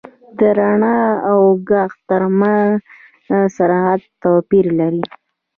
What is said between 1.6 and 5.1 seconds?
ږغ تر منځ سرعت توپیر لري.